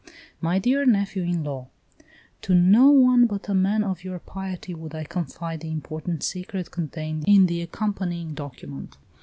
"MY 0.41 0.57
DEAR 0.57 0.83
NEPHEW 0.83 1.21
IN 1.23 1.43
LAW, 1.43 1.67
To 2.41 2.55
no 2.55 2.89
one 2.89 3.27
but 3.27 3.47
a 3.49 3.53
man 3.53 3.83
of 3.83 4.03
your 4.03 4.17
piety 4.17 4.73
would 4.73 4.95
I 4.95 5.03
confide 5.03 5.59
the 5.59 5.69
important 5.69 6.23
secret 6.23 6.71
contained 6.71 7.23
in 7.27 7.45
the 7.45 7.61
accompanying 7.61 8.33
document. 8.33 8.97